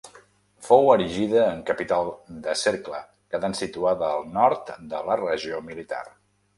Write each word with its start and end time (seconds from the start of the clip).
Fou 0.67 0.87
erigida 0.93 1.43
en 1.49 1.61
capital 1.67 2.09
de 2.47 2.57
cercle, 2.63 3.03
quedant 3.35 3.57
situada 3.63 4.13
al 4.19 4.29
nord 4.43 4.77
de 4.95 5.07
la 5.11 5.23
regió 5.25 5.67
militar. 5.73 6.07